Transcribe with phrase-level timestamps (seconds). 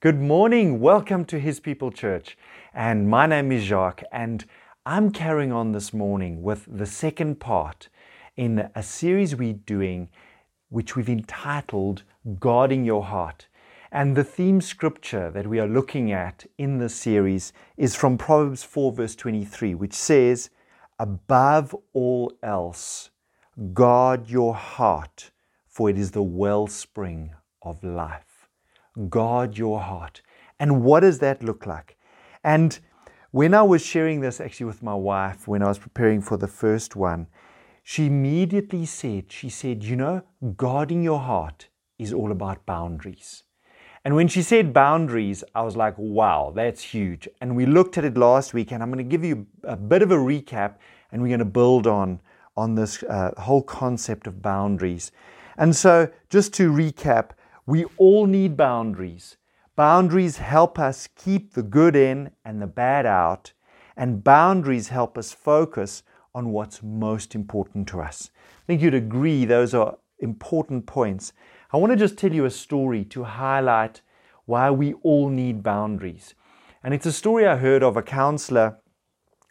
[0.00, 0.78] Good morning.
[0.78, 2.38] Welcome to His People Church.
[2.72, 4.44] And my name is Jacques, and
[4.86, 7.88] I'm carrying on this morning with the second part
[8.36, 10.08] in a series we're doing,
[10.68, 12.04] which we've entitled
[12.38, 13.48] Guarding Your Heart.
[13.90, 18.62] And the theme scripture that we are looking at in this series is from Proverbs
[18.62, 20.50] 4, verse 23, which says,
[21.00, 23.10] Above all else,
[23.72, 25.32] guard your heart,
[25.66, 28.27] for it is the wellspring of life
[29.08, 30.22] guard your heart.
[30.58, 31.96] And what does that look like?
[32.42, 32.78] And
[33.30, 36.48] when I was sharing this actually with my wife, when I was preparing for the
[36.48, 37.26] first one,
[37.82, 40.22] she immediately said, She said, You know,
[40.56, 43.44] guarding your heart is all about boundaries.
[44.04, 47.28] And when she said boundaries, I was like, wow, that's huge.
[47.40, 50.02] And we looked at it last week, and I'm going to give you a bit
[50.02, 50.76] of a recap,
[51.10, 52.20] and we're going to build on,
[52.56, 55.12] on this uh, whole concept of boundaries.
[55.56, 57.30] And so, just to recap,
[57.68, 59.36] we all need boundaries.
[59.76, 63.52] Boundaries help us keep the good in and the bad out,
[63.94, 66.02] and boundaries help us focus
[66.34, 68.30] on what's most important to us.
[68.62, 71.34] I think you'd agree those are important points.
[71.70, 74.00] I want to just tell you a story to highlight
[74.46, 76.34] why we all need boundaries.
[76.82, 78.78] And it's a story I heard of a counselor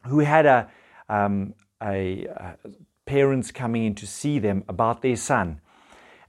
[0.08, 0.72] who had a,
[1.08, 2.58] um, a, a
[3.06, 5.62] parents coming in to see them about their son.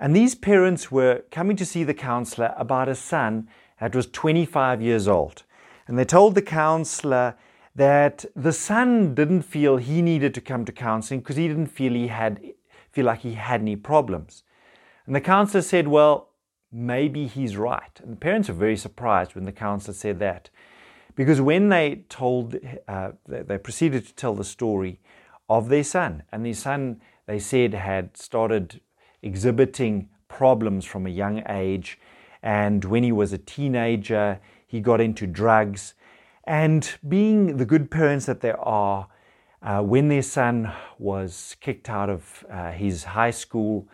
[0.00, 3.48] And these parents were coming to see the counselor about a son
[3.80, 5.44] that was 25 years old.
[5.86, 7.36] And they told the counselor
[7.74, 11.92] that the son didn't feel he needed to come to counseling because he didn't feel
[11.92, 12.40] he had
[12.90, 14.42] feel like he had any problems.
[15.06, 16.30] And the counselor said, "Well,
[16.72, 20.50] maybe he's right." And the parents were very surprised when the counselor said that,
[21.14, 22.56] because when they told,
[22.88, 25.00] uh, they proceeded to tell the story
[25.48, 28.80] of their son, and their son, they said, had started
[29.22, 31.98] exhibiting problems from a young age.
[32.42, 35.94] And when he was a teenager, he got into drugs.
[36.44, 39.08] And being the good parents that they are,
[39.62, 43.88] uh, when their son was kicked out of uh, his high school,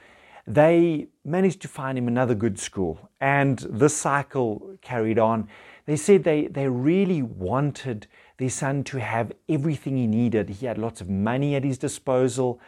[0.46, 3.08] they managed to find him another good school.
[3.20, 5.48] And this cycle carried on.
[5.86, 8.06] They said they, they really wanted
[8.36, 10.48] their son to have everything he needed.
[10.48, 12.60] He had lots of money at his disposal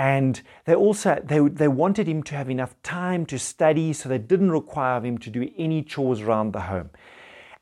[0.00, 4.16] and they also they, they wanted him to have enough time to study so they
[4.16, 6.88] didn't require him to do any chores around the home.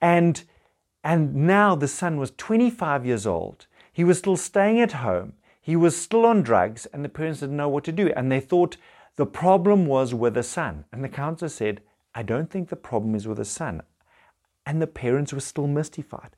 [0.00, 0.44] And
[1.02, 3.66] and now the son was 25 years old.
[3.92, 5.32] He was still staying at home.
[5.60, 8.12] He was still on drugs and the parents didn't know what to do.
[8.14, 8.76] And they thought
[9.16, 10.84] the problem was with the son.
[10.92, 11.80] And the counselor said
[12.14, 13.82] i don't think the problem is with the son.
[14.64, 16.36] And the parents were still mystified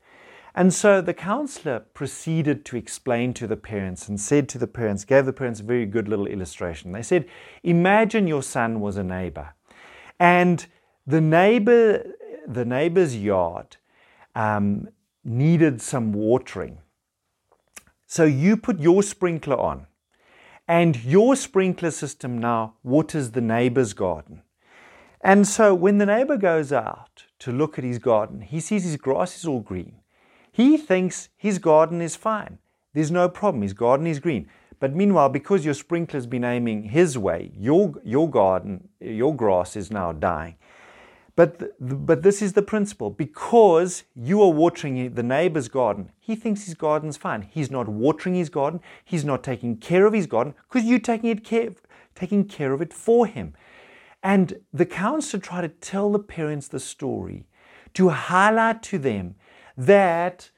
[0.53, 5.05] and so the counselor proceeded to explain to the parents and said to the parents,
[5.05, 6.91] gave the parents a very good little illustration.
[6.91, 7.25] They said,
[7.63, 9.53] Imagine your son was a neighbor,
[10.19, 10.65] and
[11.07, 12.03] the neighbor,
[12.47, 13.77] the neighbor's yard
[14.35, 14.89] um,
[15.23, 16.79] needed some watering.
[18.07, 19.87] So you put your sprinkler on,
[20.67, 24.41] and your sprinkler system now waters the neighbor's garden.
[25.21, 28.97] And so when the neighbor goes out to look at his garden, he sees his
[28.97, 30.00] grass is all green.
[30.51, 32.57] He thinks his garden is fine.
[32.93, 33.61] There's no problem.
[33.61, 34.49] His garden is green.
[34.79, 39.91] But meanwhile, because your sprinkler's been aiming his way, your, your garden, your grass is
[39.91, 40.55] now dying.
[41.35, 43.09] But, the, but this is the principle.
[43.09, 47.43] Because you are watering the neighbor's garden, he thinks his garden's fine.
[47.43, 48.81] He's not watering his garden.
[49.05, 51.69] He's not taking care of his garden because you're taking, it care,
[52.15, 53.53] taking care of it for him.
[54.23, 57.45] And the counselor tried to tell the parents the story
[57.93, 59.35] to highlight to them
[59.77, 60.49] that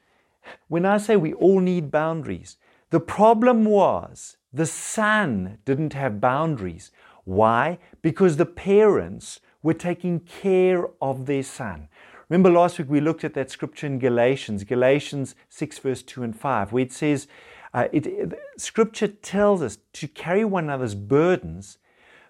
[0.68, 2.56] when I say we all need boundaries,
[2.90, 6.90] the problem was the son didn't have boundaries.
[7.24, 7.78] Why?
[8.02, 11.88] Because the parents were taking care of their son.
[12.28, 16.38] Remember last week we looked at that scripture in Galatians, Galatians 6, verse 2 and
[16.38, 17.26] 5, where it says,
[17.74, 21.78] uh, it, it, Scripture tells us to carry one another's burdens,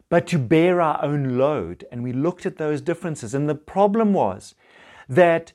[0.08, 1.84] but to bear our own load.
[1.92, 3.34] And we looked at those differences.
[3.34, 4.54] And the problem was
[5.08, 5.52] that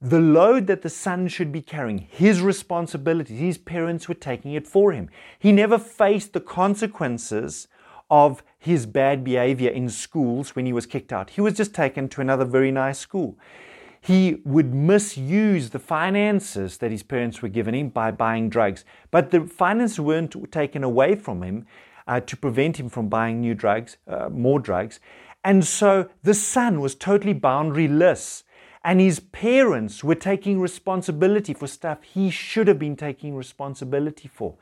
[0.00, 4.66] the load that the son should be carrying, his responsibilities, his parents were taking it
[4.66, 5.10] for him.
[5.38, 7.66] He never faced the consequences
[8.10, 11.30] of his bad behavior in schools when he was kicked out.
[11.30, 13.36] He was just taken to another very nice school.
[14.00, 18.84] He would misuse the finances that his parents were giving him by buying drugs.
[19.10, 21.66] But the finances weren't taken away from him
[22.06, 25.00] uh, to prevent him from buying new drugs, uh, more drugs.
[25.44, 28.44] And so the son was totally boundaryless
[28.84, 34.54] and his parents were taking responsibility for stuff he should have been taking responsibility for.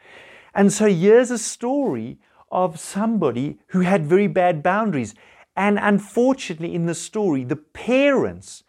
[0.55, 2.19] And so here's a story
[2.51, 5.15] of somebody who had very bad boundaries.
[5.57, 8.63] And unfortunately, in the story, the parents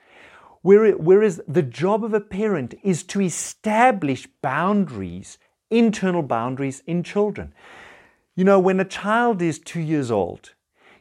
[0.68, 5.38] Whereas the job of a parent is to establish boundaries,
[5.70, 7.54] internal boundaries in children.
[8.36, 10.56] You know, when a child is two years old,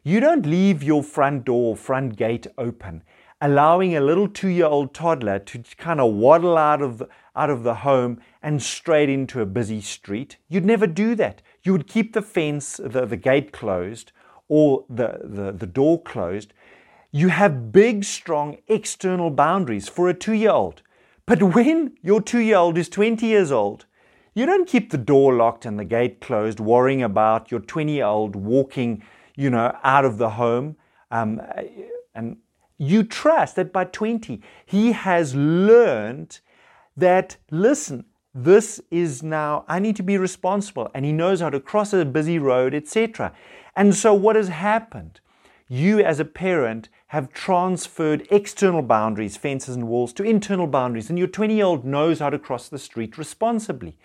[0.05, 3.03] you don't leave your front door, front gate open,
[3.41, 7.03] allowing a little two year old toddler to kind of waddle out of,
[7.35, 10.37] out of the home and straight into a busy street.
[10.49, 11.43] You'd never do that.
[11.63, 14.13] You would keep the fence, the, the gate closed
[14.49, 16.53] or the, the, the door closed.
[17.11, 20.83] You have big, strong external boundaries for a two year old.
[21.27, 23.87] But when your two year old is 20 years old,
[24.35, 28.05] you don't keep the door locked and the gate closed, worrying about your 20 year
[28.05, 29.03] old walking,
[29.35, 30.77] you know, out of the home.
[31.11, 31.41] Um,
[32.15, 32.37] and
[32.79, 36.41] you trust that by 20, he has learned
[36.97, 40.91] that, listen, this is now, I need to be responsible.
[40.95, 43.33] And he knows how to cross a busy road, etc.
[43.75, 45.21] And so, what has happened?
[45.69, 51.19] You, as a parent, have transferred external boundaries, fences and walls, to internal boundaries, and
[51.19, 53.97] your 20 year old knows how to cross the street responsibly.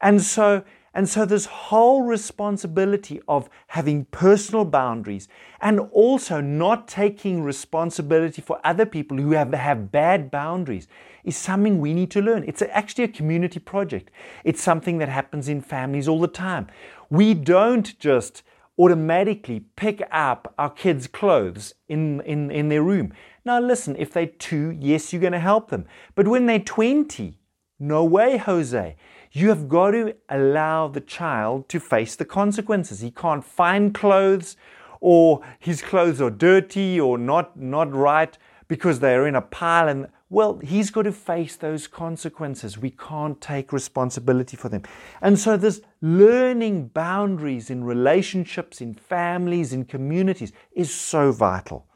[0.00, 0.64] And so,
[0.94, 5.28] and so, this whole responsibility of having personal boundaries
[5.60, 10.88] and also not taking responsibility for other people who have, have bad boundaries
[11.24, 12.44] is something we need to learn.
[12.46, 14.10] It's actually a community project,
[14.44, 16.68] it's something that happens in families all the time.
[17.10, 18.42] We don't just
[18.78, 23.12] automatically pick up our kids' clothes in, in, in their room.
[23.44, 25.86] Now, listen, if they're two, yes, you're going to help them.
[26.14, 27.38] But when they're 20,
[27.80, 28.96] no way, Jose.
[29.38, 33.02] You have got to allow the child to face the consequences.
[33.02, 34.56] He can't find clothes
[35.00, 38.36] or his clothes are dirty or not, not right
[38.66, 42.76] because they're in a pile and well, he's got to face those consequences.
[42.76, 44.82] We can't take responsibility for them.
[45.22, 51.86] And so, this learning boundaries in relationships, in families, in communities is so vital.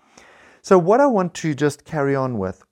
[0.62, 2.62] So, what I want to just carry on with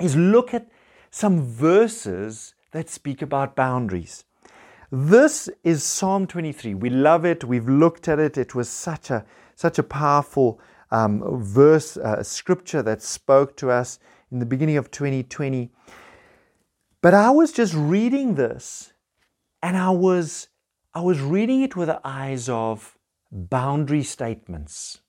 [0.00, 0.66] is look at
[1.10, 4.24] some verses that speak about boundaries.
[4.90, 6.74] This is Psalm 23.
[6.74, 7.44] We love it.
[7.44, 8.38] We've looked at it.
[8.38, 9.24] It was such a
[9.54, 10.60] such a powerful
[10.90, 13.98] um, verse, uh, scripture that spoke to us
[14.30, 15.70] in the beginning of 2020.
[17.00, 18.92] But I was just reading this
[19.62, 20.48] and I was
[20.94, 22.96] I was reading it with the eyes of
[23.30, 25.00] boundary statements.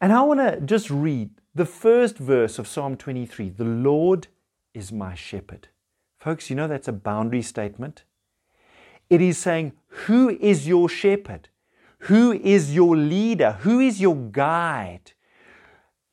[0.00, 4.28] And I want to just read the first verse of Psalm 23 The Lord
[4.74, 5.68] is my shepherd.
[6.28, 8.04] Folks, you know that's a boundary statement.
[9.08, 9.72] It is saying,
[10.04, 11.48] Who is your shepherd?
[12.00, 13.52] Who is your leader?
[13.60, 15.12] Who is your guide?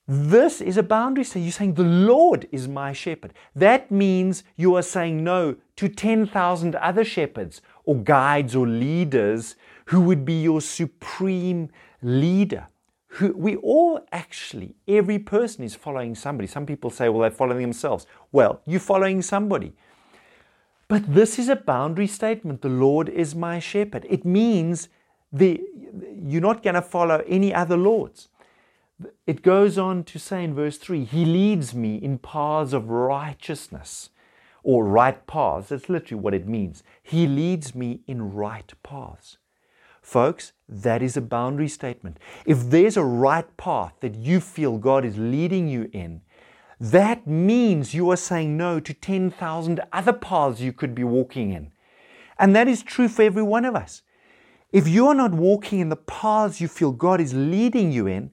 [0.08, 1.26] This is a boundary.
[1.26, 3.34] So you're saying, The Lord is my shepherd.
[3.58, 9.58] That means you are saying no to 10,000 other shepherds or guides or leaders
[9.88, 11.68] who would be your supreme
[12.02, 12.70] leader.
[13.08, 16.48] Who, we all actually, every person is following somebody.
[16.48, 18.08] Some people say, well, they're following themselves.
[18.32, 19.74] Well, you're following somebody.
[20.88, 22.62] But this is a boundary statement.
[22.62, 24.06] The Lord is my shepherd.
[24.10, 24.90] It means
[25.32, 25.62] the,
[26.22, 28.30] you're not going to follow any other lords.
[29.28, 34.10] It goes on to say in verse 3 He leads me in paths of righteousness
[34.64, 35.70] or right paths.
[35.70, 36.84] That's literally what it means.
[37.04, 39.38] He leads me in right paths.
[40.02, 42.20] Folks, that is a boundary statement.
[42.46, 46.22] If there's a right path that you feel God is leading you in,
[46.80, 51.72] that means you are saying no to 10,000 other paths you could be walking in.
[52.38, 54.02] And that is true for every one of us.
[54.72, 58.32] If you are not walking in the paths you feel God is leading you in,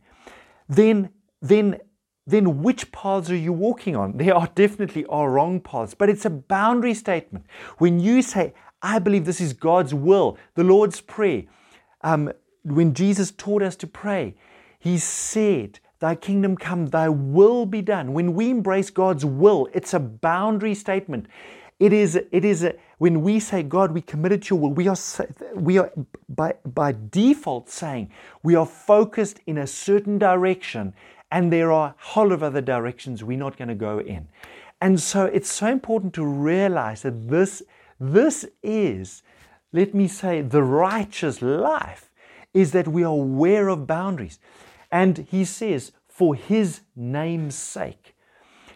[0.68, 1.78] then, then,
[2.26, 4.16] then which paths are you walking on?
[4.16, 7.46] There are definitely are wrong paths, but it's a boundary statement.
[7.78, 11.44] When you say, I believe this is God's will, the Lord's Prayer,
[12.00, 12.32] um,
[12.64, 14.34] when Jesus taught us to pray,
[14.80, 18.12] He said, Thy kingdom come, thy will be done.
[18.12, 21.26] When we embrace God's will, it's a boundary statement.
[21.78, 24.88] It is, it is a, when we say, God, we committed to your will, we
[24.88, 24.96] are,
[25.54, 25.92] we are
[26.28, 28.10] by, by default saying
[28.42, 30.92] we are focused in a certain direction
[31.30, 34.26] and there are a whole of other directions we're not going to go in.
[34.80, 37.62] And so it's so important to realize that this,
[38.00, 39.22] this is,
[39.72, 42.10] let me say, the righteous life
[42.52, 44.40] is that we are aware of boundaries.
[44.92, 48.14] And he says, for his name's sake.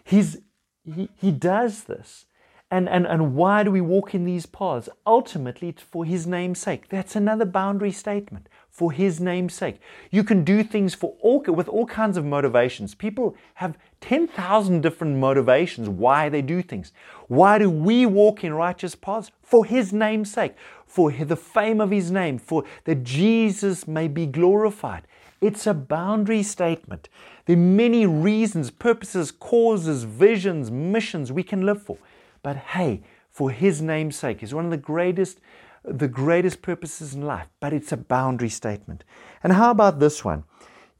[0.02, 0.38] He's,
[0.85, 2.26] he, he does this.
[2.68, 4.88] And, and, and why do we walk in these paths?
[5.06, 6.88] Ultimately, for His name's sake.
[6.88, 8.49] That's another boundary statement.
[8.70, 9.76] For His name's sake.
[10.11, 12.92] You can do things for all, with all kinds of motivations.
[12.96, 16.92] People have 10,000 different motivations why they do things.
[17.28, 19.30] Why do we walk in righteous paths?
[19.42, 20.54] For His name's sake.
[20.87, 22.37] For the fame of His name.
[22.37, 25.06] For that Jesus may be glorified.
[25.46, 27.08] It's a boundary statement.
[27.44, 31.98] There are many reasons, purposes, causes, visions, missions we can live for.
[32.42, 35.38] But hey, for his name's sake is one of the greatest
[35.84, 39.04] the greatest purposes in life, but it's a boundary statement.
[39.44, 40.42] And how about this one?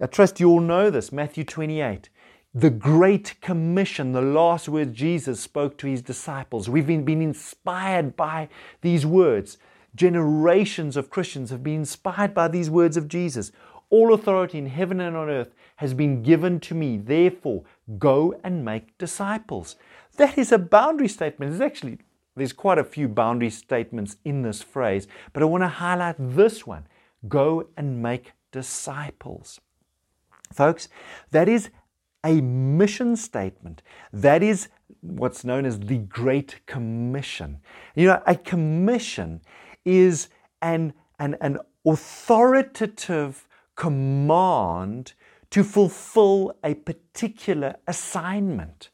[0.01, 2.09] I trust you all know this, Matthew 28.
[2.55, 6.69] The Great Commission, the last words Jesus spoke to his disciples.
[6.69, 8.49] We've been, been inspired by
[8.81, 9.59] these words.
[9.97, 13.51] Generations of Christians have been inspired by these words of Jesus.
[13.91, 16.97] All authority in heaven and on earth has been given to me.
[16.97, 17.65] Therefore,
[17.99, 19.77] go and make disciples.
[20.17, 21.53] That is a boundary statement.
[21.53, 21.99] It's actually,
[22.35, 26.67] there's quite a few boundary statements in this phrase, but I want to highlight this
[26.67, 26.87] one
[27.29, 29.61] go and make disciples.
[30.53, 30.89] Folks,
[31.31, 31.71] that is
[32.25, 33.83] a mission statement.
[34.13, 34.69] That is
[35.01, 37.59] what's known as the Great Commission.
[37.95, 39.41] You know, a commission
[39.85, 40.29] is
[40.63, 43.47] an, an, an authoritative
[43.77, 45.13] command
[45.51, 48.91] to fulfill a particular assignment.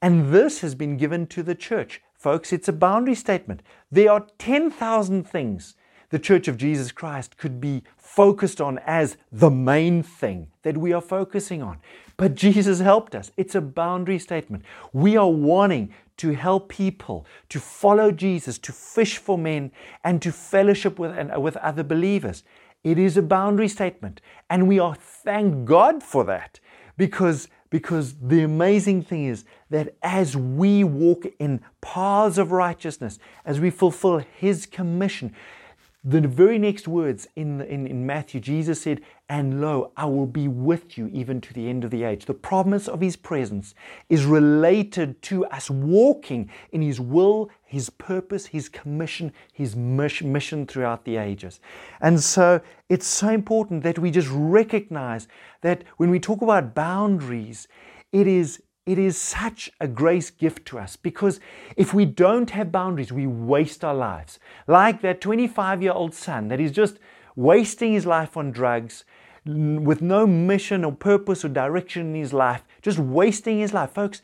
[0.00, 2.00] And this has been given to the church.
[2.14, 3.62] Folks, it's a boundary statement.
[3.90, 5.74] There are 10,000 things
[6.10, 10.92] the Church of Jesus Christ could be focused on as the main thing that we
[10.92, 11.78] are focusing on.
[12.16, 13.30] But Jesus helped us.
[13.36, 14.64] It's a boundary statement.
[14.92, 19.70] We are wanting to help people to follow Jesus, to fish for men,
[20.04, 22.42] and to fellowship with, and, with other believers.
[22.82, 24.20] It is a boundary statement.
[24.48, 26.60] And we are thank God for that
[26.96, 33.60] because, because the amazing thing is that as we walk in paths of righteousness, as
[33.60, 35.34] we fulfill His commission,
[36.02, 40.48] the very next words in, in, in, Matthew, Jesus said, And lo, I will be
[40.48, 42.24] with you even to the end of the age.
[42.24, 43.74] The promise of his presence
[44.08, 51.04] is related to us walking in his will, his purpose, his commission, his mission throughout
[51.04, 51.60] the ages.
[52.00, 55.28] And so it's so important that we just recognize
[55.60, 57.68] that when we talk about boundaries,
[58.10, 61.38] it is it is such a grace gift to us because
[61.76, 64.40] if we don't have boundaries, we waste our lives.
[64.66, 66.98] Like that 25 year old son that is just
[67.36, 69.04] wasting his life on drugs
[69.46, 73.92] with no mission or purpose or direction in his life, just wasting his life.
[73.92, 74.22] Folks,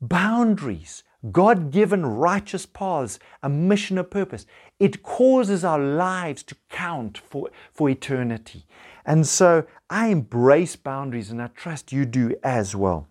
[0.00, 4.46] boundaries, God given righteous paths, a mission, a purpose,
[4.80, 8.66] it causes our lives to count for, for eternity.
[9.06, 13.06] And so I embrace boundaries and I trust you do as well.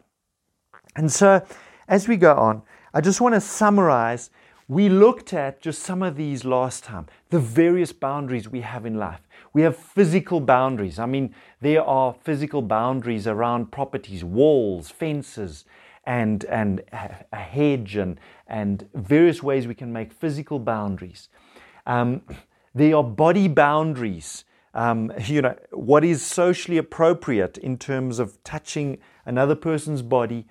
[0.95, 1.45] And so,
[1.87, 4.29] as we go on, I just want to summarize.
[4.67, 8.95] We looked at just some of these last time, the various boundaries we have in
[8.95, 9.21] life.
[9.53, 10.97] We have physical boundaries.
[10.97, 15.65] I mean, there are physical boundaries around properties, walls, fences,
[16.05, 21.29] and, and a hedge, and, and various ways we can make physical boundaries.
[21.85, 22.21] Um,
[22.73, 24.45] there are body boundaries.
[24.73, 30.45] Um, you know, what is socially appropriate in terms of touching another person's body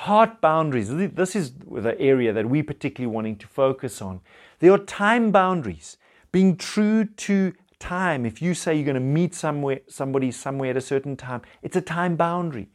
[0.00, 0.88] heart boundaries.
[0.88, 4.20] This is the area that we're particularly wanting to focus on.
[4.60, 5.98] There are time boundaries,
[6.32, 8.24] being true to time.
[8.24, 11.76] If you say you're going to meet somewhere, somebody somewhere at a certain time, it's
[11.76, 12.70] a time boundary.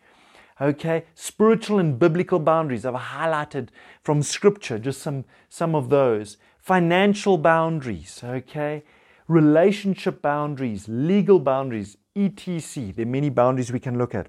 [0.62, 2.86] Okay, spiritual and biblical boundaries.
[2.86, 3.70] I've highlighted
[4.04, 6.38] from Scripture just some some of those.
[6.60, 8.22] Financial boundaries.
[8.24, 8.84] Okay,
[9.28, 12.94] relationship boundaries, legal boundaries, etc.
[12.94, 14.28] There are many boundaries we can look at.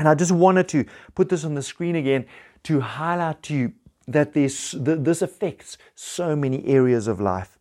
[0.00, 2.24] And I just wanted to put this on the screen again
[2.62, 3.72] to highlight to you
[4.08, 7.58] that this, this affects so many areas of life.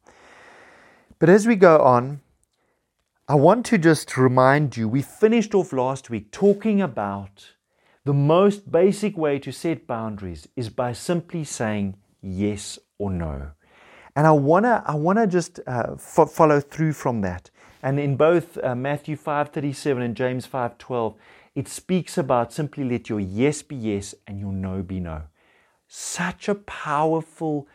[1.20, 2.22] But as we go on,
[3.28, 7.56] I want to just remind you we finished off last week talking about
[8.06, 13.52] the most basic way to set boundaries is by simply saying yes or no.
[14.16, 17.52] And I want to I wanna just uh, fo- follow through from that.
[17.84, 21.16] And in both uh, Matthew 5:37 and James 5:12,
[21.60, 25.24] it speaks about simply let your yes be yes and your no be no.
[25.88, 27.68] Such a powerful,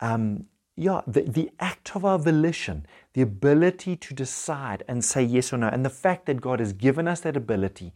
[0.00, 5.52] um, yeah, the, the act of our volition, the ability to decide and say yes
[5.52, 7.92] or no, and the fact that God has given us that ability.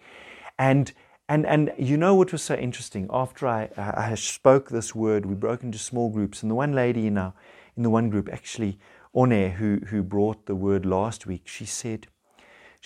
[0.58, 0.92] And
[1.28, 3.08] and and you know what was so interesting?
[3.12, 7.06] After I, I spoke this word, we broke into small groups, and the one lady
[7.06, 7.32] in our
[7.76, 8.78] in the one group actually,
[9.12, 12.06] One, who who brought the word last week, she said,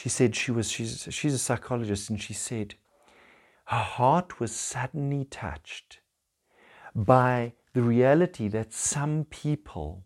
[0.01, 2.75] she said she was she's she's a psychologist and she said
[3.67, 6.01] her heart was suddenly touched
[6.95, 10.05] by the reality that some people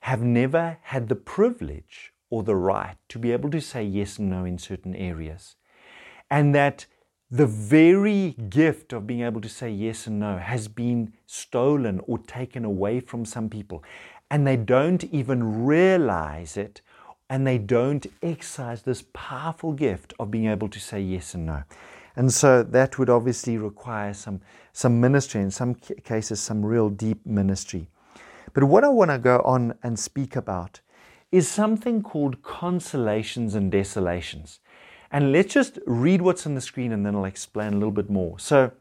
[0.00, 4.30] have never had the privilege or the right to be able to say yes and
[4.30, 5.56] no in certain areas.
[6.30, 6.86] And that
[7.30, 12.18] the very gift of being able to say yes and no has been stolen or
[12.18, 13.84] taken away from some people.
[14.30, 16.80] And they don't even realize it
[17.28, 21.64] and they don't exercise this powerful gift of being able to say yes and no.
[22.14, 24.40] And so that would obviously require some,
[24.72, 27.88] some ministry, in some cases, some real deep ministry.
[28.54, 30.80] But what I want to go on and speak about
[31.30, 34.60] is something called consolations and desolations.
[35.10, 38.08] And let's just read what's on the screen and then I'll explain a little bit
[38.08, 38.38] more.
[38.38, 38.72] So,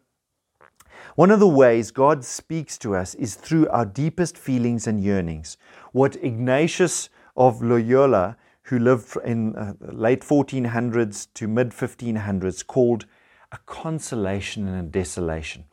[1.15, 5.57] one of the ways God speaks to us is through our deepest feelings and yearnings.
[5.91, 13.05] What Ignatius of Loyola, who lived in uh, late 1400s to mid 1500s, called
[13.51, 15.65] a consolation and a desolation.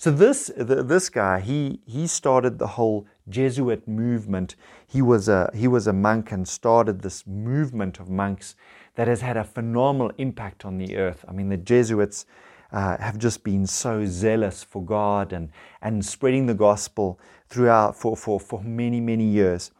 [0.00, 4.56] So this the, this guy he he started the whole Jesuit movement.
[4.86, 8.56] He was a he was a monk and started this movement of monks
[8.94, 11.22] that has had a phenomenal impact on the earth.
[11.28, 12.24] I mean the Jesuits
[12.72, 15.50] uh, have just been so zealous for God and
[15.82, 19.70] and spreading the gospel throughout for for for many many years.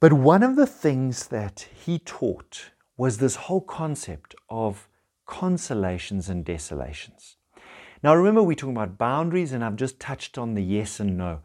[0.00, 4.88] But one of the things that he taught was this whole concept of
[5.26, 7.36] consolations and desolations.
[8.02, 11.40] Now, remember, we're talking about boundaries, and I've just touched on the yes and no.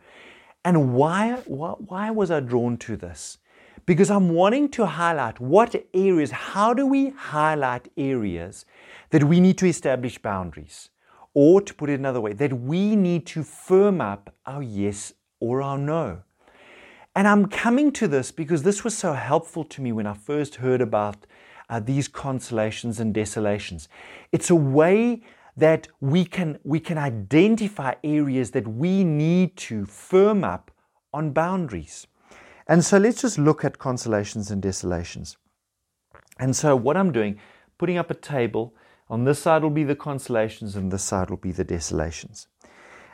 [0.63, 3.39] And why, why, why was I drawn to this?
[3.85, 8.65] Because I'm wanting to highlight what areas, how do we highlight areas
[9.09, 10.89] that we need to establish boundaries?
[11.33, 15.61] Or to put it another way, that we need to firm up our yes or
[15.61, 16.21] our no.
[17.15, 20.55] And I'm coming to this because this was so helpful to me when I first
[20.55, 21.25] heard about
[21.69, 23.87] uh, these consolations and desolations.
[24.33, 25.23] It's a way
[25.55, 30.71] that we can, we can identify areas that we need to firm up
[31.13, 32.05] on boundaries.
[32.67, 35.37] And so let's just look at consolations and desolations.
[36.37, 37.39] And so what I'm doing,
[37.77, 38.75] putting up a table,
[39.07, 42.47] on this side will be the consolations and this side will be the desolations.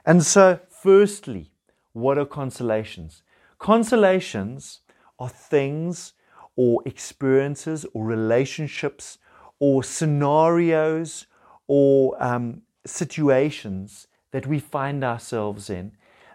[0.06, 1.52] And so, firstly,
[1.94, 3.22] what are consolations?
[3.62, 4.80] Consolations
[5.20, 6.14] are things
[6.56, 9.20] or experiences or relationships
[9.60, 11.28] or scenarios
[11.68, 15.92] or um, situations that we find ourselves in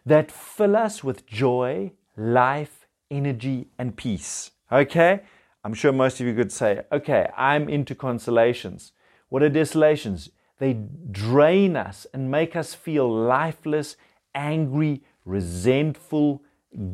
[0.07, 4.53] that fill us with joy, life, energy, and peace.
[4.71, 5.23] Okay?
[5.65, 8.93] I'm sure most of you could say, okay, I'm into consolations.
[9.31, 10.31] What are desolations?
[10.61, 10.75] They
[11.11, 13.97] drain us and make us feel lifeless,
[14.33, 16.45] angry, resentful,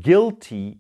[0.01, 0.79] guilty,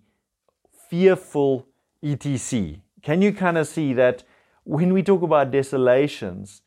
[0.88, 1.66] fearful,
[2.02, 2.76] etc.
[3.02, 4.24] Can you kind of see that
[4.64, 6.62] when we talk about desolations,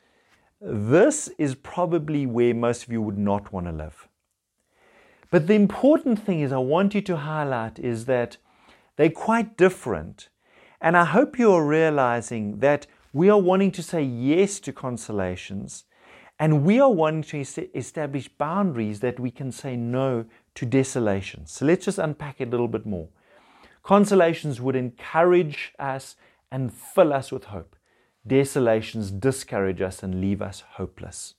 [0.59, 4.07] this is probably where most of you would not want to live.
[5.31, 8.37] But the important thing is, I want you to highlight is that
[8.95, 10.29] they're quite different.
[10.81, 15.85] And I hope you are realizing that we are wanting to say yes to consolations
[16.37, 21.51] and we are wanting to establish boundaries that we can say no to desolations.
[21.51, 23.09] So let's just unpack it a little bit more.
[23.83, 26.15] Consolations would encourage us
[26.51, 27.75] and fill us with hope
[28.27, 31.35] desolations discourage us and leave us hopeless.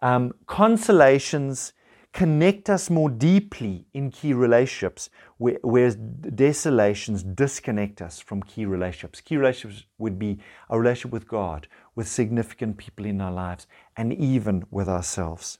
[0.00, 1.72] Um, consolations
[2.12, 9.20] connect us more deeply in key relationships, whereas desolations disconnect us from key relationships.
[9.20, 14.12] Key relationships would be a relationship with God, with significant people in our lives, and
[14.12, 15.58] even with ourselves.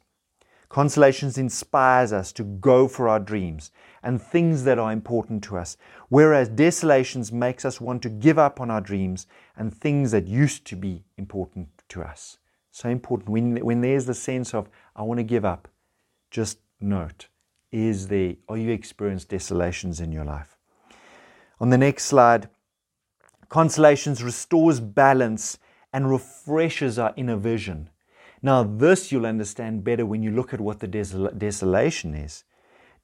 [0.72, 5.76] Consolations inspires us to go for our dreams and things that are important to us,
[6.08, 10.64] whereas desolations makes us want to give up on our dreams and things that used
[10.64, 12.38] to be important to us.
[12.70, 13.28] So important.
[13.28, 15.68] When, when there's the sense of, I want to give up,
[16.30, 17.26] just note,
[17.70, 20.56] is there, are you experiencing desolations in your life?
[21.60, 22.48] On the next slide,
[23.50, 25.58] consolations restores balance
[25.92, 27.90] and refreshes our inner vision.
[28.42, 32.44] Now, this you'll understand better when you look at what the desol- desolation is.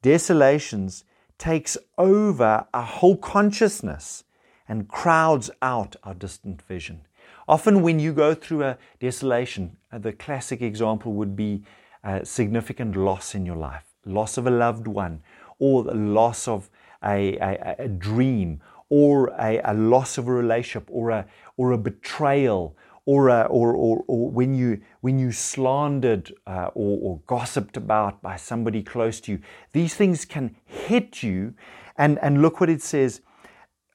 [0.02, 1.04] Desolations
[1.38, 4.24] takes over our whole consciousness
[4.68, 7.02] and crowds out our distant vision.
[7.46, 11.62] Often, when you go through a desolation, uh, the classic example would be
[12.04, 15.22] a significant loss in your life loss of a loved one,
[15.58, 16.70] or the loss of
[17.04, 21.78] a, a, a dream, or a, a, loss of a relationship, or a, or a
[21.78, 22.76] betrayal,
[23.08, 28.20] or, uh, or, or, or, when you when you slandered uh, or, or, gossiped about
[28.20, 29.38] by somebody close to you,
[29.72, 31.54] these things can hit you,
[31.96, 33.22] and and look what it says,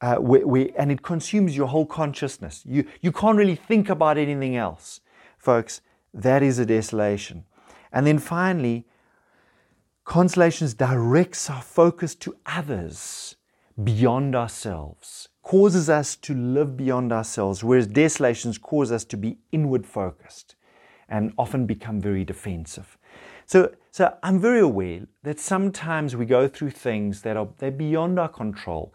[0.02, 0.20] uh,
[0.80, 2.64] and it consumes your whole consciousness.
[2.66, 5.02] You you can't really think about anything else,
[5.38, 5.82] folks.
[6.12, 7.46] That is a desolation,
[7.92, 8.88] and then finally,
[10.06, 13.36] consolations directs our focus to others
[13.84, 19.86] beyond ourselves causes us to live beyond ourselves, whereas desolations cause us to be inward
[19.86, 20.56] focused
[21.10, 22.98] and often become very defensive.
[23.46, 28.20] So, so I'm very aware that sometimes we go through things that are they're beyond
[28.20, 28.94] our control.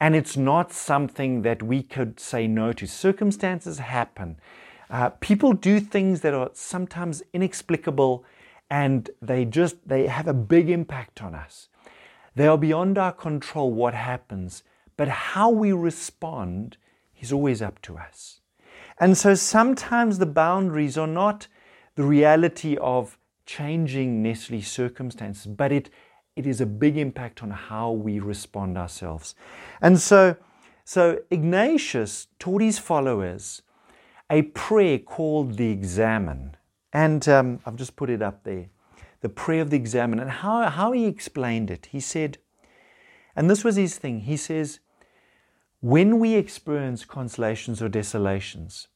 [0.00, 2.86] And it's not something that we could say no to.
[2.86, 4.38] Circumstances happen.
[4.88, 8.24] Uh, people do things that are sometimes inexplicable
[8.70, 11.68] and they just they have a big impact on us.
[12.36, 14.62] They are beyond our control what happens,
[14.98, 16.76] but how we respond
[17.18, 18.40] is always up to us.
[19.00, 21.46] And so sometimes the boundaries are not
[21.94, 25.88] the reality of changing necessarily circumstances, but it
[26.38, 29.34] it is a big impact on how we respond ourselves.
[29.80, 30.36] And so,
[30.84, 33.62] so Ignatius taught his followers
[34.30, 36.56] a prayer called the Examen.
[36.92, 38.68] And um, I've just put it up there
[39.20, 40.20] the prayer of the Examen.
[40.20, 42.38] And how, how he explained it, he said,
[43.34, 44.78] and this was his thing, he says,
[45.80, 48.88] when we experience consolations or desolations,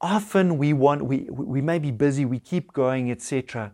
[0.00, 3.72] often we want, we, we may be busy, we keep going, etc.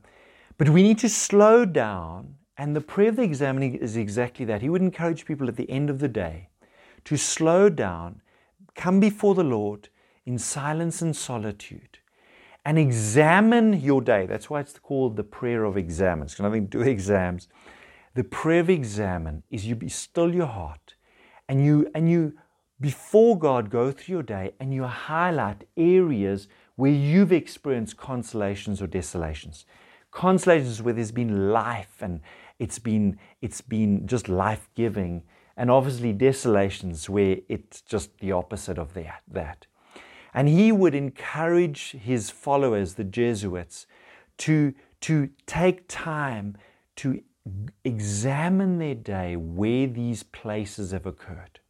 [0.59, 4.63] But we need to slow down and the prayer of the examining is exactly that.
[4.63, 6.51] He would encourage people at the end of the day
[7.05, 8.23] to slow down,
[8.75, 9.89] come before the Lord
[10.25, 11.99] in silence and solitude,
[12.65, 14.27] and examine your day.
[14.27, 16.27] That's why it's called the prayer of Examen.
[16.27, 17.49] It's nothing to do with exams.
[18.15, 20.84] The prayer of Examen is you be still your heart
[21.49, 22.35] and you and you
[22.81, 28.87] before God go through your day and you highlight areas where you've experienced consolations or
[28.87, 29.65] desolations.
[30.11, 32.21] Consolations where there's been life and
[32.59, 35.23] it's been, it's been just life giving,
[35.57, 39.67] and obviously desolations where it's just the opposite of that, that.
[40.33, 43.87] And he would encourage his followers, the Jesuits,
[44.39, 46.57] to, to take time
[46.97, 47.23] to
[47.85, 51.61] examine their day where these places have occurred.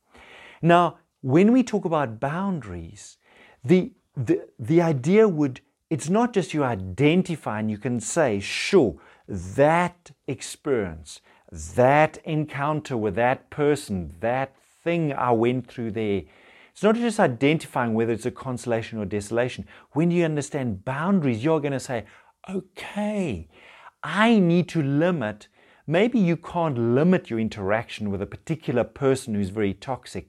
[0.62, 3.16] Now, when we talk about boundaries,
[3.64, 5.60] the, the, the idea would,
[5.90, 13.14] it's not just you identify and you can say, sure, that experience, that encounter with
[13.16, 16.22] that person, that thing I went through there.
[16.72, 19.66] It's not just identifying whether it's a consolation or desolation.
[19.92, 22.04] When you understand boundaries, you're going to say,
[22.48, 23.48] okay,
[24.02, 25.48] I need to limit.
[25.86, 30.28] Maybe you can't limit your interaction with a particular person who's very toxic,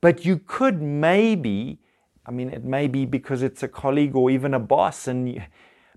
[0.00, 1.80] but you could maybe,
[2.24, 5.42] I mean, it may be because it's a colleague or even a boss, and you,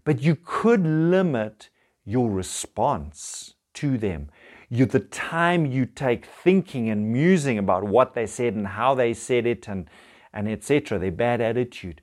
[0.04, 1.70] but you could limit
[2.04, 4.30] your response to them.
[4.70, 9.14] You, the time you take thinking and musing about what they said and how they
[9.14, 9.90] said it and,
[10.34, 12.02] and etc., their bad attitude.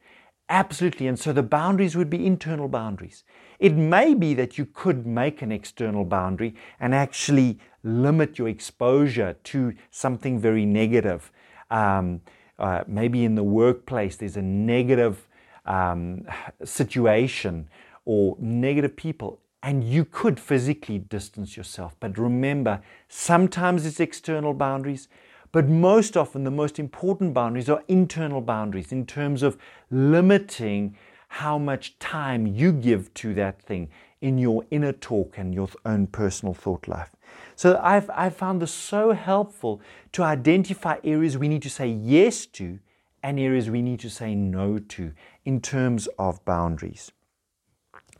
[0.48, 1.06] Absolutely.
[1.06, 3.24] And so the boundaries would be internal boundaries.
[3.64, 9.37] It may be that you could make an external boundary and actually limit your exposure
[9.44, 11.33] to something very negative.
[11.70, 12.20] Um,
[12.59, 15.27] uh, maybe in the workplace, there's a negative
[15.64, 16.27] um,
[16.62, 17.70] situation
[18.05, 21.96] or negative people and you could physically distance yourself.
[22.00, 25.09] But remember, sometimes it's external boundaries,
[25.53, 29.57] but most often the most important boundaries are internal boundaries in terms of
[29.90, 30.98] limiting
[31.38, 33.88] how much time you give to that thing
[34.20, 37.10] in your inner talk and your own personal thought life.
[37.56, 39.80] So I've, I've found this so helpful
[40.12, 42.78] to identify areas we need to say yes to
[43.24, 45.12] and areas we need to say no to
[45.44, 47.10] in terms of boundaries.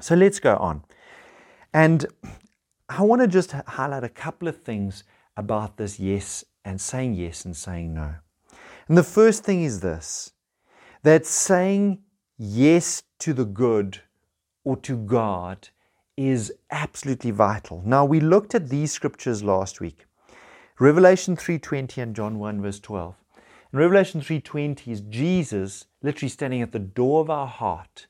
[0.01, 0.83] So let's go on.
[1.73, 2.07] And
[2.89, 5.05] I want to just highlight a couple of things
[5.37, 8.17] about this yes and saying yes and saying no.
[8.89, 10.33] And the first thing is this
[11.05, 12.01] that saying
[12.39, 14.01] yes to the good
[14.65, 15.69] or to God
[16.17, 17.83] is absolutely vital.
[17.85, 20.07] Now we looked at these scriptures last week.
[20.79, 23.15] Revelation 3:20 and John 1 verse 12.
[23.73, 28.07] In Revelation 3:20 is Jesus literally standing at the door of our heart.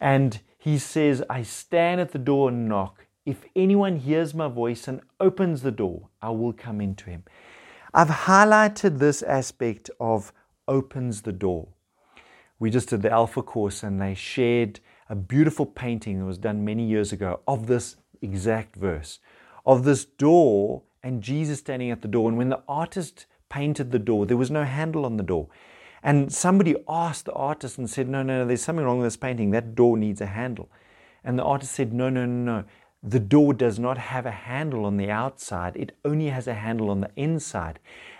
[0.00, 3.06] And he says, I stand at the door and knock.
[3.26, 7.24] If anyone hears my voice and opens the door, I will come into him.
[7.92, 10.32] I've highlighted this aspect of
[10.68, 11.68] opens the door.
[12.60, 16.64] We just did the Alpha course and they shared a beautiful painting that was done
[16.64, 19.18] many years ago of this exact verse,
[19.66, 22.28] of this door and Jesus standing at the door.
[22.28, 25.48] And when the artist painted the door, there was no handle on the door.
[26.02, 29.16] And somebody asked the artist and said, No, no, no, there's something wrong with this
[29.16, 29.50] painting.
[29.50, 30.70] That door needs a handle.
[31.24, 32.64] And the artist said, No, no, no, no.
[33.02, 36.90] The door does not have a handle on the outside, it only has a handle
[36.90, 37.78] on the inside.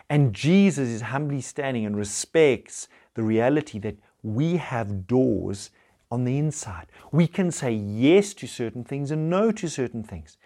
[0.08, 5.70] And Jesus is humbly standing and respects the reality that we have doors
[6.10, 6.86] on the inside.
[7.12, 10.36] We can say yes to certain things and no to certain things.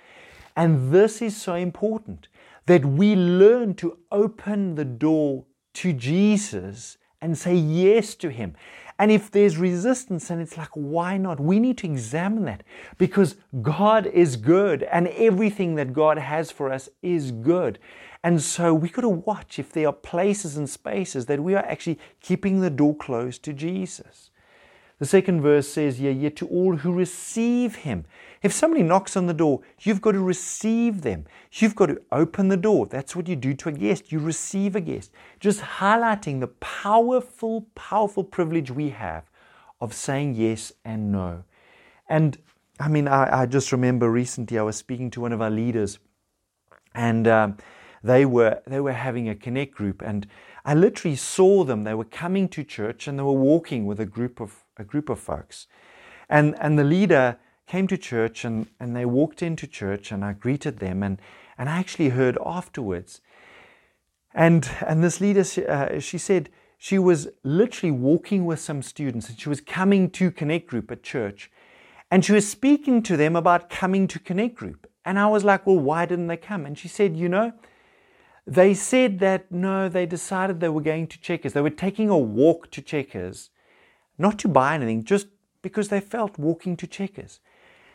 [0.57, 2.29] And this is so important
[2.67, 8.55] that we learn to open the door to Jesus and say yes to Him.
[8.99, 11.41] And if there's resistance, and it's like, why not?
[11.41, 12.63] We need to examine that
[12.97, 17.81] because God is good and everything that God has for us is good.
[18.25, 21.65] And so we got to watch if there are places and spaces that we are
[21.67, 24.31] actually keeping the door closed to Jesus.
[24.99, 28.07] The second verse says, Yeah, yet to all who receive him.
[28.43, 31.27] If somebody knocks on the door, you've got to receive them.
[31.53, 32.87] You've got to open the door.
[32.87, 34.11] That's what you do to a guest.
[34.11, 35.11] You receive a guest.
[35.39, 39.25] Just highlighting the powerful, powerful privilege we have
[39.83, 41.45] of saying yes and no.
[42.09, 42.39] And
[42.81, 45.99] I mean, I, I just remember recently I was speaking to one of our leaders,
[46.95, 47.57] and um,
[48.05, 50.27] they were they were having a connect group, and
[50.64, 51.85] I literally saw them.
[51.85, 55.09] They were coming to church, and they were walking with a group of a group
[55.09, 55.67] of folks,
[56.29, 60.35] and and the leader came to church, and and they walked into church, and I
[60.35, 61.19] greeted them, and
[61.57, 63.23] and I actually heard afterwards,
[64.35, 69.40] and and this leader uh, she said she was literally walking with some students, and
[69.40, 71.51] she was coming to connect group at church
[72.11, 74.88] and she was speaking to them about coming to Connect Group.
[75.05, 76.64] And I was like, well, why didn't they come?
[76.64, 77.53] And she said, you know,
[78.47, 81.53] they said that no, they decided they were going to Checkers.
[81.55, 83.51] They were taking a walk to Checkers,
[84.19, 85.29] not to buy anything, just
[85.63, 87.41] because they felt walking to Checkers.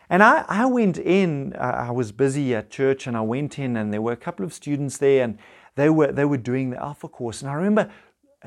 [0.08, 3.76] And I, I went in, uh, I was busy at church and I went in
[3.76, 5.38] and there were a couple of students there and
[5.76, 7.42] they were, they were doing the Alpha course.
[7.42, 7.88] And I remember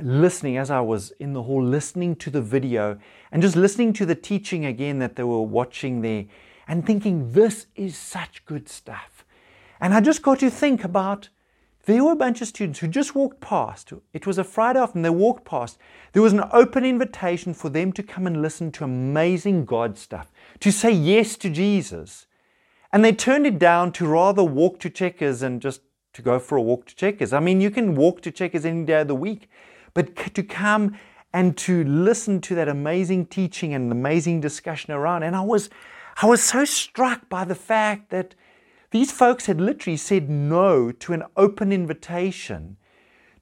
[0.02, 3.00] listening as I was in the hall, listening to the video
[3.32, 6.26] and just listening to the teaching again that they were watching there
[6.68, 9.24] and thinking, this is such good stuff.
[9.80, 11.30] And I just got to think about
[11.86, 13.92] there were a bunch of students who just walked past.
[14.14, 15.78] It was a Friday afternoon, they walked past.
[16.14, 20.32] There was an open invitation for them to come and listen to amazing God stuff,
[20.62, 22.26] to say yes to Jesus.
[22.94, 25.82] And they turned it down to rather walk to Checkers and just
[26.14, 27.34] to go for a walk to Checkers.
[27.34, 29.50] I mean, you can walk to Checkers any day of the week.
[29.94, 30.98] But to come
[31.34, 35.70] and to listen to that amazing teaching and amazing discussion around, and I was,
[36.22, 38.36] I was so struck by the fact that
[38.94, 42.78] these folks had literally said no to an open invitation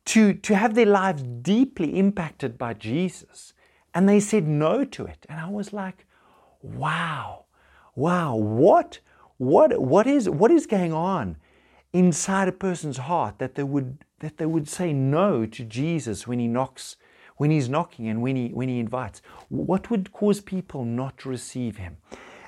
[0.06, 3.54] to, to have their lives deeply impacted by Jesus.
[3.94, 5.26] And they said no to it.
[5.28, 6.06] And I was like,
[6.62, 7.44] wow,
[7.96, 9.00] wow, what,
[9.40, 11.36] what, what, is, what is going on
[11.92, 16.40] inside a person's heart that they would that they would say no to Jesus when
[16.40, 16.96] he knocks,
[17.38, 19.22] when he's knocking and when he, when he invites?
[19.50, 21.98] What would cause people not to receive him?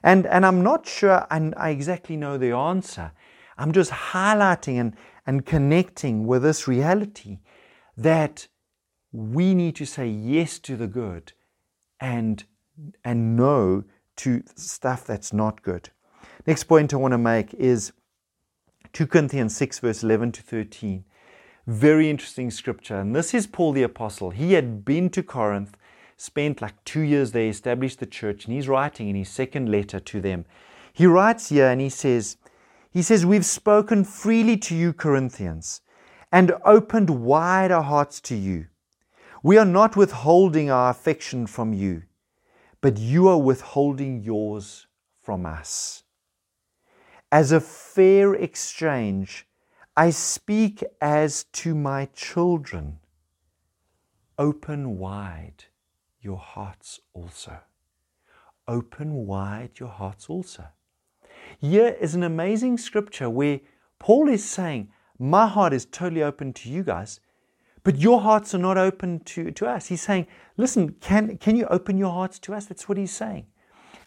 [0.04, 3.12] And, and I'm not sure I, I exactly know the answer.
[3.58, 7.40] I'm just highlighting and, and connecting with this reality
[7.96, 8.48] that
[9.12, 11.34] we need to say yes to the good
[12.00, 12.44] and,
[13.06, 13.84] and no
[14.18, 15.90] to stuff that's not good.
[16.46, 17.94] Next point I want to make is
[18.94, 21.06] 2 Corinthians 6, verse 11 to 13.
[21.66, 23.00] Very interesting scripture.
[23.00, 24.32] And this is Paul the Apostle.
[24.32, 25.78] He had been to Corinth,
[26.24, 30.00] spent like two years there, established the church, and he's writing in his second letter
[30.00, 30.46] to them.
[30.94, 32.38] He writes here and he says,
[32.90, 35.82] he says, We've spoken freely to you, Corinthians,
[36.32, 38.68] and opened wide our hearts to you.
[39.42, 42.04] We are not withholding our affection from you,
[42.80, 44.88] but you are withholding yours
[45.22, 46.04] from us.
[47.34, 49.46] As a fair exchange,
[49.98, 53.00] I speak as to my children.
[54.38, 55.66] Open wide
[56.24, 57.60] your hearts also.
[58.68, 60.66] Open wide your hearts also.
[61.60, 63.60] Here is an amazing scripture where
[64.00, 67.20] Paul is saying, My heart is totally open to you guys,
[67.84, 69.88] but your hearts are not open to, to us.
[69.88, 72.66] He's saying, Listen, can, can you open your hearts to us?
[72.66, 73.48] That's what he's saying.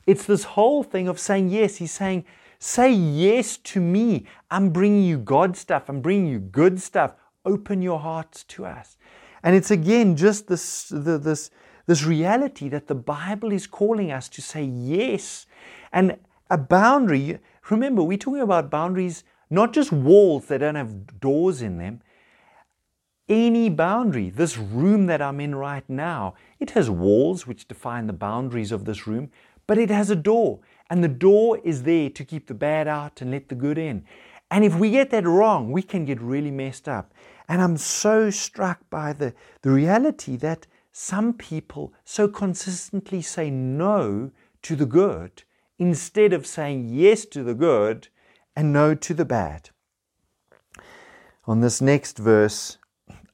[0.06, 1.76] It's this whole thing of saying yes.
[1.76, 2.24] He's saying,
[2.58, 4.26] Say yes to me.
[4.50, 5.88] I'm bringing you God stuff.
[5.88, 7.14] I'm bringing you good stuff.
[7.44, 8.96] Open your hearts to us.
[9.42, 11.50] And it's again just this, the, this,
[11.86, 15.46] this reality that the Bible is calling us to say yes.
[15.92, 16.18] And
[16.50, 17.38] a boundary,
[17.70, 22.02] remember, we're talking about boundaries, not just walls that don't have doors in them.
[23.28, 28.12] Any boundary, this room that I'm in right now, it has walls which define the
[28.12, 29.30] boundaries of this room,
[29.66, 30.60] but it has a door.
[30.88, 34.04] And the door is there to keep the bad out and let the good in.
[34.50, 37.12] And if we get that wrong, we can get really messed up.
[37.48, 44.30] And I'm so struck by the, the reality that some people so consistently say no
[44.62, 45.42] to the good
[45.78, 48.08] instead of saying yes to the good
[48.56, 49.68] and no to the bad.
[51.44, 52.78] On this next verse,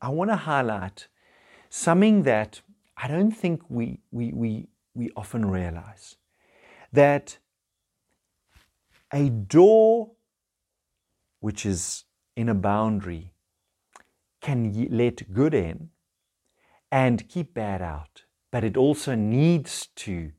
[0.00, 1.06] I want to highlight
[1.70, 2.60] something that
[2.96, 6.16] I don't think we, we, we, we often realize
[6.92, 7.38] that
[9.12, 10.10] a door
[11.38, 13.34] which is in a boundary
[14.40, 15.90] can let good in
[16.92, 20.30] and keep bad out, but it also needs to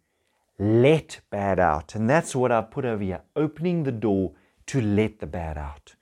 [0.59, 1.95] let bad out.
[1.95, 4.33] And that's what I've put over here opening the door
[4.67, 5.95] to let the bad out.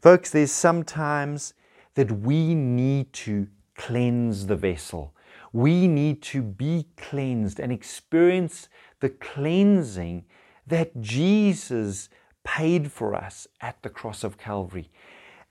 [0.00, 1.52] Folks, there's sometimes
[1.94, 5.14] that we need to cleanse the vessel.
[5.52, 8.68] We need to be cleansed and experience
[9.00, 10.24] the cleansing
[10.66, 12.08] that Jesus
[12.44, 14.90] paid for us at the cross of Calvary.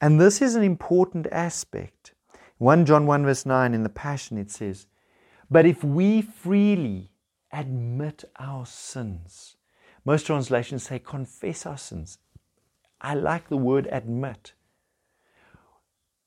[0.01, 2.13] And this is an important aspect.
[2.59, 4.87] 1 John 1 verse 9 in the Passion it says,
[5.49, 7.11] But if we freely
[7.51, 9.57] admit our sins,
[10.03, 12.17] most translations say confess our sins.
[12.99, 14.53] I like the word admit.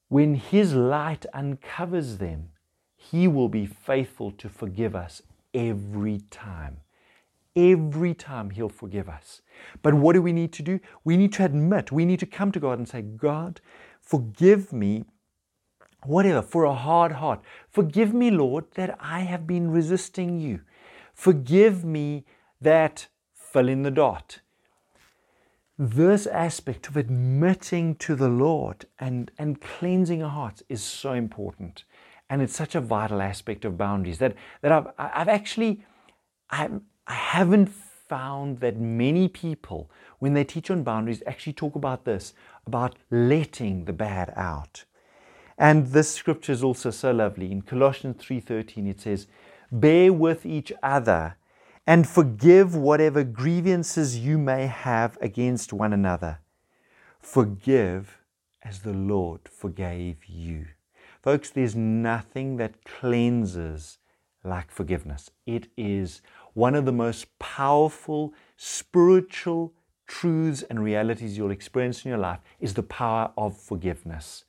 [0.08, 2.50] When His light uncovers them,
[2.96, 6.78] He will be faithful to forgive us every time.
[7.56, 9.42] Every time He'll forgive us.
[9.82, 10.78] But what do we need to do?
[11.02, 13.60] We need to admit, we need to come to God and say, God,
[14.00, 15.04] forgive me,
[16.04, 17.40] whatever, for a hard heart.
[17.70, 20.60] Forgive me, Lord, that I have been resisting you.
[21.14, 22.24] Forgive me
[22.60, 24.40] that fill in the dot
[25.80, 31.84] this aspect of admitting to the Lord and, and cleansing our hearts is so important.
[32.28, 35.82] And it's such a vital aspect of boundaries that, that I've, I've actually,
[36.50, 36.68] I,
[37.06, 42.34] I haven't found that many people, when they teach on boundaries, actually talk about this,
[42.66, 44.84] about letting the bad out.
[45.60, 47.52] And this scripture is also so lovely.
[47.52, 49.26] In Colossians 3.13 it says,
[49.70, 51.36] Bear with each other
[51.86, 56.38] and forgive whatever grievances you may have against one another.
[57.20, 58.20] Forgive
[58.62, 60.64] as the Lord forgave you.
[61.22, 63.98] Folks, there's nothing that cleanses
[64.42, 65.30] like forgiveness.
[65.44, 66.22] It is
[66.54, 69.74] one of the most powerful spiritual
[70.06, 74.44] truths and realities you'll experience in your life is the power of forgiveness.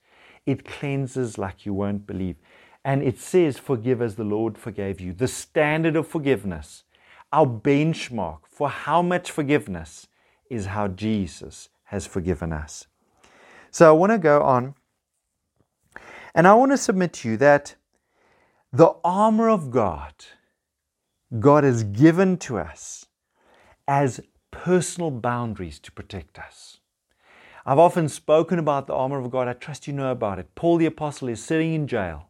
[0.46, 2.36] It cleanses like you won't believe.
[2.84, 5.14] And it says, Forgive as the Lord forgave you.
[5.14, 6.84] The standard of forgiveness
[7.34, 10.08] our benchmark for how much forgiveness
[10.50, 12.88] is how Jesus has forgiven us.
[13.72, 14.76] So I want to go on
[16.36, 17.76] and I want to submit to you that
[18.74, 20.14] the armor of God,
[21.40, 23.06] God has given to us
[23.88, 26.81] as personal boundaries to protect us.
[27.66, 29.48] I've often spoken about the armor of God.
[29.48, 30.54] I trust you know about it.
[30.56, 32.30] Paul the Apostle is sitting in jail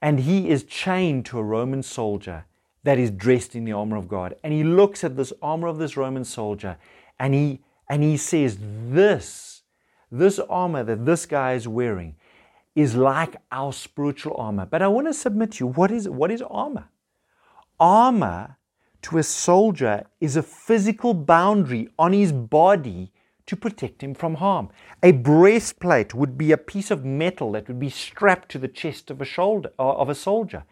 [0.00, 2.44] and he is chained to a Roman soldier
[2.84, 4.36] that is dressed in the armor of God.
[4.44, 6.76] And he looks at this armor of this Roman soldier
[7.18, 9.62] and he, and he says, This,
[10.12, 12.16] this armor that this guy is wearing
[12.74, 14.66] is like our spiritual armor.
[14.66, 16.88] But I want to submit to you what is, what is armor?
[17.80, 18.56] Armor
[19.02, 23.12] to a soldier is a physical boundary on his body
[23.46, 24.70] to protect him from harm.
[25.02, 29.10] A breastplate would be a piece of metal that would be strapped to the chest
[29.10, 30.64] of a shoulder uh, of a soldier.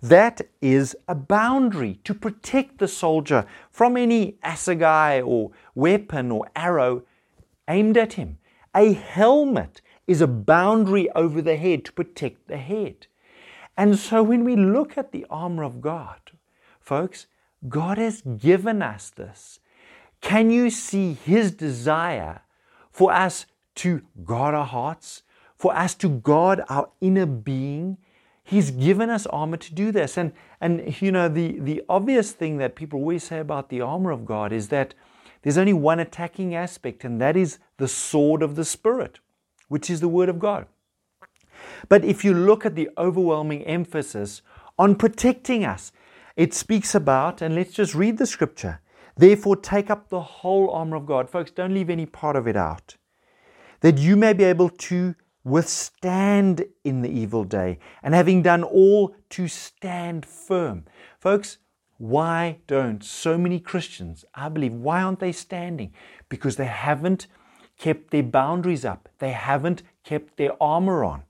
[0.00, 7.02] That is a boundary to protect the soldier from any assegai or weapon or arrow
[7.66, 8.38] aimed at him.
[8.74, 13.06] A helmet is a boundary over the head to protect the head.
[13.76, 16.20] And so when we look at the armor of God,
[16.80, 17.26] folks,
[17.68, 19.60] God has given us this.
[20.20, 22.42] Can you see His desire
[22.90, 25.22] for us to guard our hearts,
[25.56, 27.98] for us to guard our inner being,
[28.42, 30.16] He's given us armor to do this.
[30.16, 34.10] And, and you know, the, the obvious thing that people always say about the armor
[34.10, 34.94] of God is that
[35.42, 39.20] there's only one attacking aspect, and that is the sword of the Spirit,
[39.68, 40.66] which is the Word of God.
[41.88, 44.42] But if you look at the overwhelming emphasis
[44.78, 45.92] on protecting us,
[46.34, 48.80] it speaks about, and let's just read the scripture.
[49.18, 51.28] Therefore, take up the whole armor of God.
[51.28, 52.96] Folks, don't leave any part of it out.
[53.80, 59.14] That you may be able to withstand in the evil day, and having done all,
[59.30, 60.84] to stand firm.
[61.18, 61.58] Folks,
[61.96, 65.92] why don't so many Christians, I believe, why aren't they standing?
[66.28, 67.26] Because they haven't
[67.78, 71.24] kept their boundaries up, they haven't kept their armor on.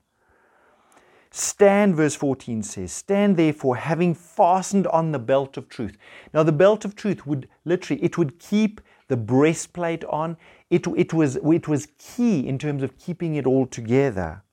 [1.31, 5.97] Stand, verse 14 says, Stand therefore, having fastened on the belt of truth.
[6.33, 10.37] Now, the belt of truth would literally, it would keep the breastplate on.
[10.69, 14.43] It, it, was, it was key in terms of keeping it all together.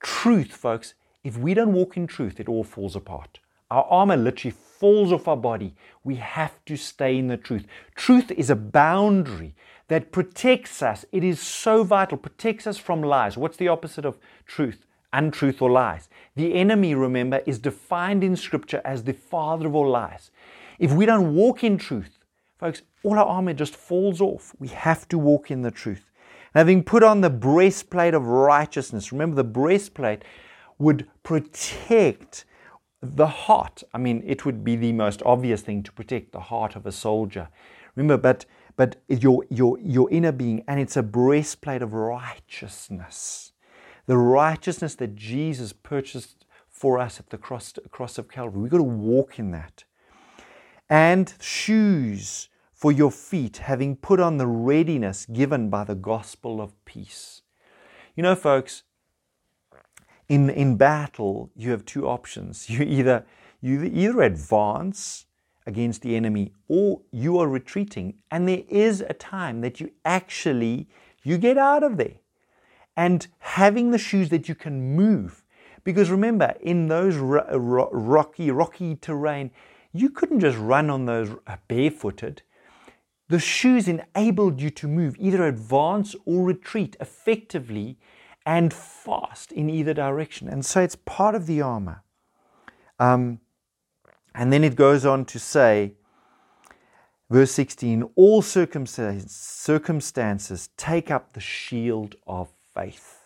[0.00, 3.38] Truth, folks, if we don't walk in truth, it all falls apart.
[3.70, 5.74] Our armor literally falls off our body.
[6.04, 7.66] We have to stay in the truth.
[7.94, 9.54] Truth is a boundary
[9.88, 11.04] that protects us.
[11.12, 13.36] It is so vital, protects us from lies.
[13.36, 14.86] What's the opposite of truth?
[15.12, 16.08] Untruth or lies.
[16.36, 20.30] The enemy, remember, is defined in Scripture as the father of all lies.
[20.78, 22.22] If we don't walk in truth,
[22.62, 24.54] Folks, all our armor just falls off.
[24.60, 26.12] We have to walk in the truth.
[26.54, 30.22] And having put on the breastplate of righteousness, remember the breastplate
[30.78, 32.44] would protect
[33.00, 33.82] the heart.
[33.92, 36.92] I mean, it would be the most obvious thing to protect the heart of a
[36.92, 37.48] soldier.
[37.96, 38.46] Remember, but
[38.76, 43.51] but your your your inner being, and it's a breastplate of righteousness.
[44.06, 48.62] The righteousness that Jesus purchased for us at the cross, cross of Calvary.
[48.62, 49.84] We've got to walk in that.
[50.90, 56.72] And shoes for your feet, having put on the readiness given by the gospel of
[56.84, 57.42] peace.
[58.16, 58.82] You know, folks,
[60.28, 62.68] in, in battle, you have two options.
[62.70, 63.24] You either,
[63.60, 65.26] you either advance
[65.66, 68.14] against the enemy or you are retreating.
[68.30, 70.88] And there is a time that you actually,
[71.22, 72.16] you get out of there.
[72.96, 75.44] And having the shoes that you can move.
[75.84, 79.50] Because remember, in those rocky, rocky terrain,
[79.92, 81.30] you couldn't just run on those
[81.68, 82.42] barefooted.
[83.28, 87.98] The shoes enabled you to move, either advance or retreat effectively
[88.44, 90.48] and fast in either direction.
[90.48, 92.02] And so it's part of the armor.
[92.98, 93.40] Um,
[94.34, 95.92] and then it goes on to say,
[97.30, 103.20] verse 16, all circumstances take up the shield of faith,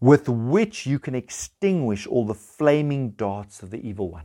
[0.00, 4.24] with which you can extinguish all the flaming darts of the evil one.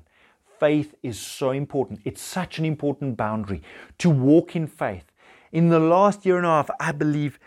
[0.59, 1.99] Faith is so important.
[2.05, 3.61] It's such an important boundary
[3.97, 5.11] to walk in faith.
[5.51, 7.39] In the last year and a half, I believe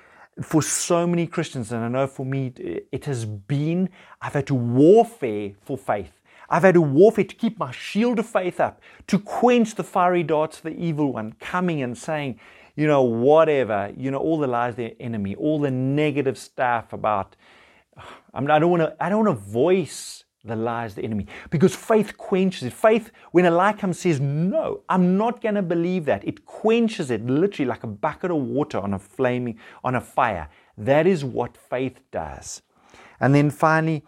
[0.43, 2.53] for so many Christians, and I know for me,
[2.93, 3.89] it has been,
[4.21, 6.13] I've had to warfare for faith.
[6.51, 10.23] I've had to warfare to keep my shield of faith up, to quench the fiery
[10.23, 12.39] darts of the evil one coming and saying,
[12.79, 17.35] you know, whatever, you know, all the lies the enemy, all the negative stuff about,
[18.33, 21.03] I, mean, I don't want to, I don't want to voice the lies of the
[21.03, 22.73] enemy because faith quenches it.
[22.73, 26.25] Faith, when a lie comes, says, no, I'm not going to believe that.
[26.25, 30.49] It quenches it literally like a bucket of water on a flaming, on a fire.
[30.77, 32.63] That is what faith does.
[33.19, 34.05] And then finally,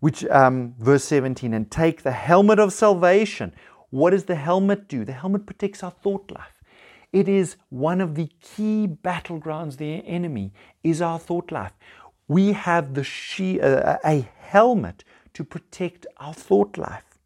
[0.00, 3.52] which um, verse 17, and take the helmet of salvation.
[3.90, 5.04] What does the helmet do?
[5.04, 6.53] The helmet protects our thought life.
[7.14, 9.76] It is one of the key battlegrounds.
[9.76, 10.52] The enemy
[10.82, 11.70] is our thought life.
[12.26, 15.04] We have the she- uh, a helmet
[15.34, 17.20] to protect our thought life.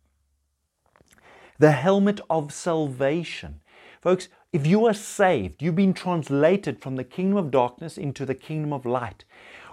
[1.59, 3.62] The helmet of salvation.
[4.03, 8.34] Folks, if you are saved, you've been translated from the kingdom of darkness into the
[8.34, 9.24] kingdom of light.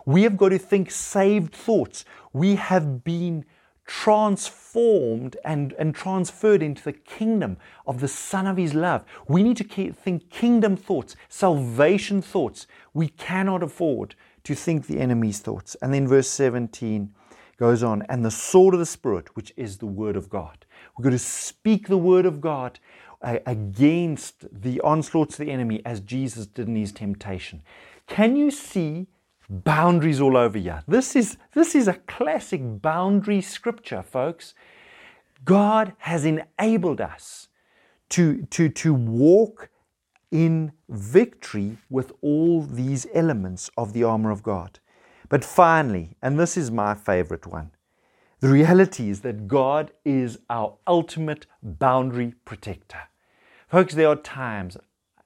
[0.06, 2.06] We have got to think saved thoughts.
[2.32, 3.44] We have been
[3.86, 9.04] transformed and, and transferred into the kingdom of the Son of His love.
[9.28, 12.68] We need to think kingdom thoughts, salvation thoughts.
[12.94, 15.76] We cannot afford to think the enemy's thoughts.
[15.82, 17.14] And then verse 17
[17.58, 20.66] goes on, and the sword of the Spirit, which is the Word of God.
[20.98, 22.80] We're going to speak the Word of God
[23.22, 27.62] uh, against the onslaughts of the enemy as Jesus did in his temptation.
[28.08, 29.08] Can you see
[29.50, 30.76] boundaries all over you.
[30.88, 34.54] This is, this is a classic boundary scripture, folks.
[35.44, 37.48] God has enabled us
[38.10, 39.70] to, to, to walk
[40.32, 44.80] in victory with all these elements of the armor of God.
[45.30, 47.72] But finally, and this is my favorite one,
[48.42, 53.00] the reality is that God is our ultimate boundary protector.
[53.70, 54.78] Folks, there are times,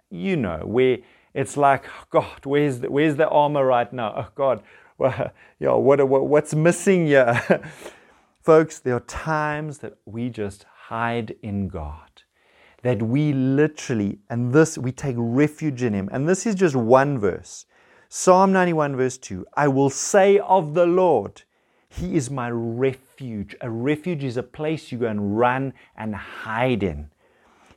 [0.10, 1.00] you know, where
[1.34, 4.14] it's like, oh God, where's the, where's the armor right now?
[4.16, 4.64] Oh God,
[4.98, 7.42] well, you know, what, what, what's missing here?
[8.42, 12.24] Folks, there are times that we just hide in God.
[12.82, 16.10] That we literally, and this, we take refuge in Him.
[16.12, 17.66] And this is just one verse.
[18.08, 21.44] Psalm 91, verse 2 I will say of the Lord,
[21.90, 23.56] He is my refuge.
[23.62, 27.12] A refuge is a place you go and run and hide in.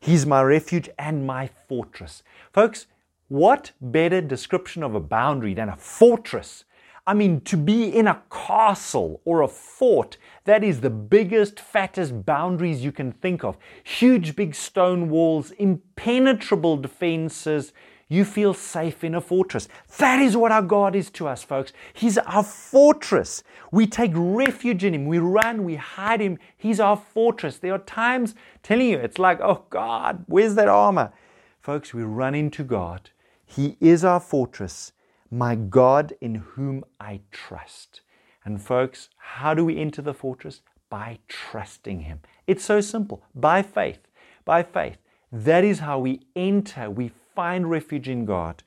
[0.01, 2.23] He's my refuge and my fortress.
[2.53, 2.87] Folks,
[3.33, 6.66] what better description of a boundary than a fortress?
[7.07, 12.26] I mean, to be in a castle or a fort, that is the biggest, fattest
[12.26, 13.57] boundaries you can think of.
[13.85, 17.72] Huge, big stone walls, impenetrable defenses.
[18.07, 19.66] You feel safe in a fortress.
[19.97, 21.72] That is what our God is to us, folks.
[21.95, 23.43] He's our fortress.
[23.70, 25.07] We take refuge in Him.
[25.07, 26.39] We run, we hide Him.
[26.59, 27.57] He's our fortress.
[27.57, 31.14] There are times telling you, it's like, oh God, where's that armor?
[31.62, 33.09] Folks, we run into God
[33.55, 34.93] he is our fortress,
[35.31, 38.01] my God in whom I trust.
[38.47, 40.63] And folks, how do we enter the fortress?
[40.89, 42.21] By trusting Him.
[42.47, 43.23] It's so simple.
[43.35, 44.09] By faith.
[44.47, 44.97] By faith.
[45.31, 46.91] That is how we enter.
[46.91, 48.63] We find refuge in God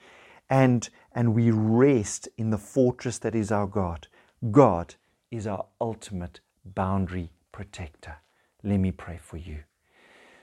[0.52, 4.08] and, and we rest in the fortress that is our God.
[4.52, 4.94] God
[5.32, 8.18] is our ultimate boundary protector.
[8.64, 9.64] Let me pray for you.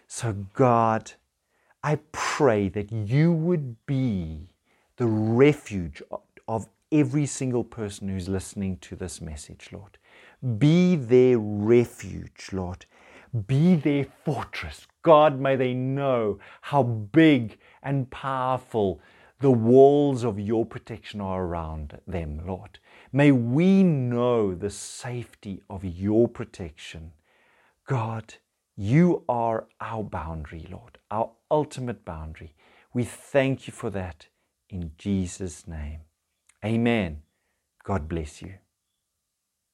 [0.09, 1.13] So, God,
[1.85, 4.55] I pray that you would be
[4.97, 6.03] the refuge
[6.47, 9.99] of every single person who's listening to this message, Lord.
[10.59, 12.87] Be their refuge, Lord.
[13.47, 14.87] Be their fortress.
[15.03, 19.01] God, may they know how big and powerful
[19.41, 22.79] the walls of your protection are around them, Lord.
[23.13, 27.13] May we know the safety of your protection.
[27.87, 28.35] God,
[28.77, 32.55] you are our boundary, Lord, our ultimate boundary.
[32.95, 34.27] We thank you for that
[34.69, 36.01] in Jesus' name.
[36.65, 37.23] Amen.
[37.85, 38.55] God bless you.